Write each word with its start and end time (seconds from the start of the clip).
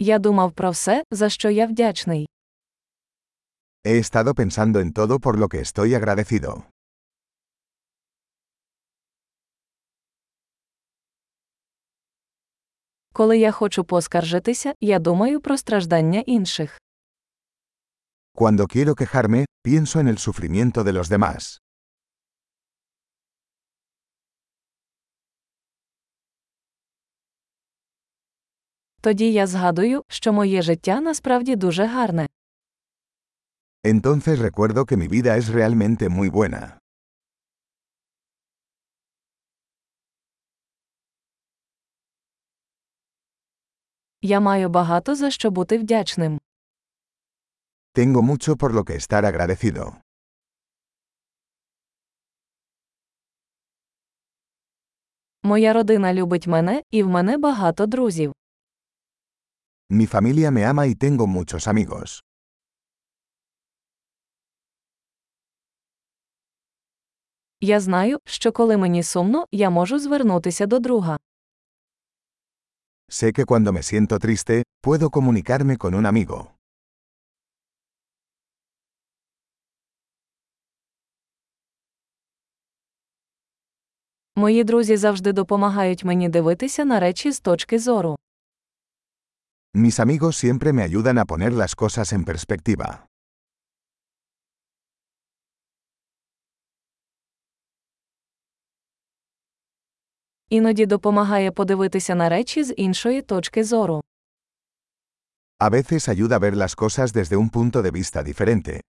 Я 0.00 0.18
думав 0.18 0.52
про 0.52 0.70
все, 0.70 1.04
за 1.10 1.28
що 1.28 1.50
я 1.50 1.66
вдячний. 1.66 2.28
He 3.84 3.98
estado 3.98 4.34
pensando 4.34 4.76
en 4.80 4.92
todo 4.92 5.20
por 5.20 5.38
lo 5.38 5.48
que 5.48 5.60
estoy 5.60 5.94
agradecido. 5.94 6.62
Коли 13.12 13.38
я 13.38 13.50
хочу 13.52 13.84
поскаржитися, 13.84 14.74
я 14.80 14.98
думаю 14.98 15.40
про 15.40 15.56
страждання 15.58 16.20
інших. 16.20 16.78
Cuando 18.34 18.66
quiero 18.66 18.94
quejarme, 18.94 19.44
pienso 19.64 19.98
en 20.00 20.08
el 20.08 20.18
sufrimiento 20.18 20.84
de 20.84 20.92
los 20.92 21.08
demás. 21.08 21.58
Тоді 29.00 29.32
я 29.32 29.46
згадую, 29.46 30.04
що 30.08 30.32
моє 30.32 30.62
життя 30.62 31.00
насправді 31.00 31.56
дуже 31.56 31.86
гарне. 31.86 32.26
Entonces 33.84 34.38
recuerdo 34.40 34.84
que 34.84 34.96
mi 34.96 35.08
vida 35.08 35.36
es 35.36 35.46
realmente 35.58 36.08
muy 36.08 36.30
buena. 36.30 36.78
Я 44.22 44.40
маю 44.40 44.68
багато 44.68 45.14
за 45.14 45.30
що 45.30 45.50
бути 45.50 45.78
вдячним. 45.78 46.40
Tengo 47.94 48.22
mucho 48.22 48.56
por 48.56 48.72
lo 48.74 48.84
que 48.84 48.94
estar 48.96 49.24
agradecido. 49.24 49.94
Моя 55.42 55.72
родина 55.72 56.14
любить 56.14 56.46
мене, 56.46 56.82
і 56.90 57.02
в 57.02 57.08
мене 57.08 57.38
багато 57.38 57.86
друзів. 57.86 58.32
Mi 59.90 60.06
familia 60.06 60.50
me 60.50 60.66
ama 60.66 60.86
y 60.86 60.94
tengo 60.94 61.26
muchos 61.26 61.66
amigos. 61.66 62.22
Я 67.60 67.80
знаю, 67.80 68.18
що 68.24 68.52
коли 68.52 68.76
мені 68.76 69.02
сумно, 69.02 69.46
я 69.52 69.70
можу 69.70 69.98
звернутися 69.98 70.66
до 70.66 70.78
друга. 70.78 71.18
Sé 73.08 73.32
que 73.32 73.44
cuando 73.44 73.72
me 73.72 73.82
siento 73.82 74.18
triste, 74.18 74.62
puedo 74.82 75.10
comunicarme 75.10 75.76
con 75.76 75.94
un 75.94 76.06
amigo. 76.06 76.46
Мої 84.36 84.64
друзі 84.64 84.96
завжди 84.96 85.32
допомагають 85.32 86.04
мені 86.04 86.28
дивитися 86.28 86.84
на 86.84 87.00
речі 87.00 87.32
з 87.32 87.40
точки 87.40 87.78
зору. 87.78 88.18
Mis 89.77 89.99
amigos 89.99 90.35
siempre 90.37 90.71
me 90.71 90.83
ayudan 90.83 91.17
a 91.17 91.25
poner 91.25 91.51
las 91.53 91.75
cosas 91.75 92.13
en 92.13 92.23
perspectiva. 92.25 93.07
Іноді 100.49 100.85
допомагає 100.85 101.51
подивитися 101.51 102.15
на 102.15 102.29
речі 102.29 102.63
з 102.63 102.73
іншої 102.77 103.21
точки 103.21 103.63
зору. 103.63 104.03
A 105.59 105.69
veces 105.69 106.09
ayuda 106.09 106.35
a 106.35 106.39
ver 106.39 106.55
las 106.55 106.75
cosas 106.75 107.13
desde 107.13 107.35
un 107.37 107.49
punto 107.49 107.81
de 107.81 107.91
vista 107.91 108.23
diferente. 108.23 108.81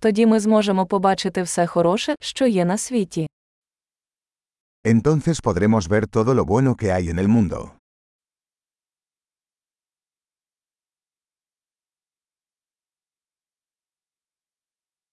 Тоді 0.00 0.26
ми 0.26 0.40
зможемо 0.40 0.86
побачити 0.86 1.42
все 1.42 1.66
хороше, 1.66 2.14
що 2.20 2.46
є 2.46 2.64
на 2.64 2.78
світі. 2.78 3.26
Entonces 4.84 5.42
podremos 5.42 5.88
ver 5.88 6.06
todo 6.06 6.34
lo 6.34 6.44
bueno 6.44 6.74
que 6.74 6.88
hay 6.94 7.04
en 7.10 7.18
el 7.18 7.28
mundo. 7.28 7.70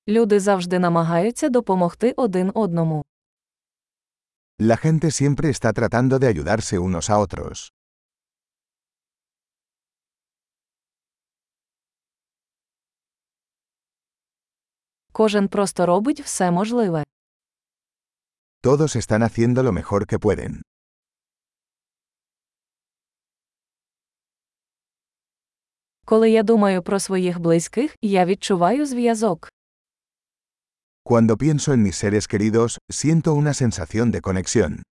Люди 0.07 0.39
завжди 0.39 0.79
намагаються 0.79 1.49
допомогти 1.49 2.13
один 2.17 2.51
одному. 2.55 3.03
La 4.59 4.77
gente 4.77 5.11
siempre 5.11 5.49
está 5.49 5.73
tratando 5.73 6.17
de 6.19 6.27
ayudarse 6.27 6.79
unos 6.79 7.09
a 7.09 7.19
otros. 7.19 7.71
Кожен 15.17 15.49
просто 15.49 15.87
робить 15.87 16.21
все 16.21 16.51
можливе. 16.51 17.03
Todos 18.61 18.95
están 18.95 19.23
haciendo 19.23 19.63
lo 19.63 19.71
mejor 19.71 20.05
que 20.05 20.19
pueden. 20.19 20.61
Коли 26.05 26.29
я 26.29 26.43
думаю 26.43 26.83
про 26.83 26.99
своїх 26.99 27.39
близьких, 27.39 27.95
я 28.01 28.25
відчуваю 28.25 28.85
зв'язок. 28.85 29.49
Cuando 31.03 31.35
pienso 31.35 31.73
en 31.73 31.81
mis 31.81 31.95
seres 31.95 32.27
queridos, 32.27 32.77
siento 32.87 33.33
una 33.33 33.53
sensación 33.55 34.11
de 34.11 34.21
conexión. 34.21 34.83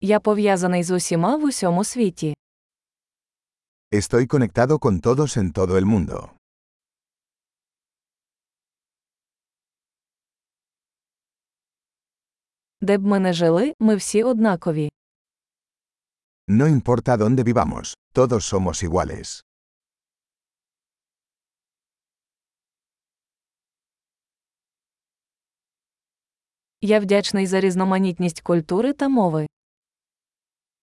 Я 0.00 0.20
пов'язаний 0.20 0.82
з 0.82 0.90
усіма 0.90 1.36
в 1.36 1.44
усьому 1.44 1.84
світі. 1.84 2.34
Estoy 3.90 4.26
conectado 4.26 4.78
con 4.80 5.00
todos 5.00 5.38
en 5.38 5.50
todo 5.50 5.78
el 5.78 5.86
mundo. 5.86 6.36
Де 12.80 12.98
б 12.98 13.06
ми 13.06 13.18
не 13.20 13.32
жили, 13.32 13.74
ми 13.80 13.96
всі 13.96 14.22
однакові. 14.22 14.90
No 16.48 16.68
importa 16.68 17.16
dónde 17.16 17.42
vivamos, 17.42 17.96
todos 18.14 18.42
somos 18.52 18.82
iguales. 18.82 19.44
Я 26.80 27.00
вдячний 27.00 27.46
за 27.46 27.60
різноманітність 27.60 28.40
культури 28.40 28.92
та 28.92 29.08
мови. 29.08 29.46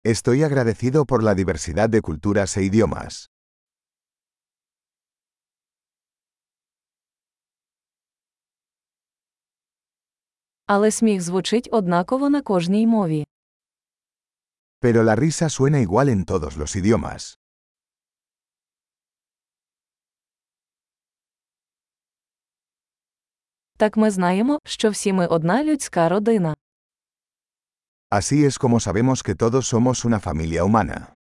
Estoy 0.04 0.44
agradecido 0.44 1.04
por 1.06 1.22
la 1.24 1.34
diversidad 1.34 1.88
de 1.90 2.00
culturas 2.02 2.56
e 2.56 2.62
idiomas. 2.62 3.28
Але 10.66 10.90
сміх 10.90 11.22
звучить 11.22 11.68
однаково 11.72 12.30
на 12.30 12.42
кожній 12.42 12.86
мові. 12.86 13.26
Pero 14.80 15.02
la 15.02 15.16
risa 15.16 15.48
suena 15.48 15.80
igual 15.80 16.08
en 16.08 16.24
todos 16.24 16.56
los 16.56 16.76
idiomas. 16.76 17.38
Так 23.76 23.96
ми 23.96 24.10
знаємо, 24.10 24.58
що 24.64 24.90
всі 24.90 25.12
ми 25.12 25.26
одна 25.26 25.64
людська 25.64 26.08
родина. 26.08 26.54
Así 28.09 28.45
es 28.45 28.57
como 28.57 28.79
sabemos 28.79 29.23
que 29.23 29.35
todos 29.35 29.67
somos 29.67 30.05
una 30.05 30.19
familia 30.19 30.63
humana. 30.63 31.13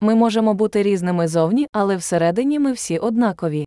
Ми 0.00 0.14
можемо 0.14 0.54
бути 0.54 0.82
різними 0.82 1.28
зовні, 1.28 1.68
але 1.72 1.96
всередині 1.96 2.58
ми 2.58 2.72
всі 2.72 2.98
однакові. 2.98 3.66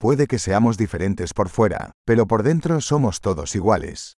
Puede 0.00 0.26
que 0.26 0.38
seamos 0.38 0.76
diferentes 0.76 1.32
por 1.32 1.48
fuera, 1.48 1.92
pero 2.08 2.26
por 2.26 2.42
dentro 2.42 2.80
somos 2.80 3.20
todos 3.20 3.54
iguales. 3.54 4.16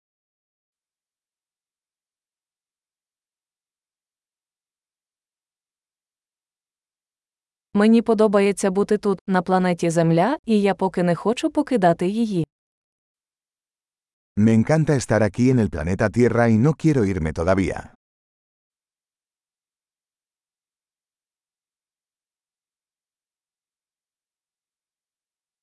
Мені 7.73 8.01
подобається 8.01 8.71
бути 8.71 8.97
тут, 8.97 9.19
на 9.27 9.41
планеті 9.41 9.89
Земля, 9.89 10.37
і 10.45 10.61
я 10.61 10.75
поки 10.75 11.03
не 11.03 11.15
хочу 11.15 11.49
покидати 11.49 12.07
її. 12.07 12.47
Me 14.37 14.53
encanta 14.55 14.95
estar 14.95 15.21
aquí 15.23 15.49
en 15.53 15.59
el 15.59 15.69
planeta 15.69 16.09
Tierra 16.09 16.43
y 16.49 16.57
no 16.57 16.71
quiero 16.73 17.01
irme 17.05 17.33
todavía. 17.33 17.93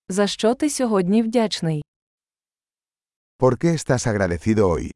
За 0.09 0.27
що 0.27 0.55
ти 0.55 0.71
сьогодні 0.71 1.23
вдячний? 1.23 1.83
¿Por 3.39 3.59
qué 3.59 3.75
estás 3.75 4.07
agradecido 4.07 4.69
hoy? 4.69 4.91